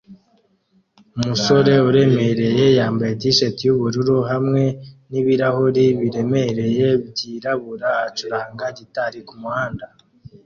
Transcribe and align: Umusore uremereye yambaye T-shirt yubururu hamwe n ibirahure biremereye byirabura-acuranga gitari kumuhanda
Umusore 1.17 1.73
uremereye 1.89 2.65
yambaye 2.79 3.13
T-shirt 3.21 3.57
yubururu 3.67 4.17
hamwe 4.31 4.63
n 5.09 5.11
ibirahure 5.21 5.85
biremereye 5.99 6.87
byirabura-acuranga 7.07 8.65
gitari 8.77 9.19
kumuhanda 9.27 9.85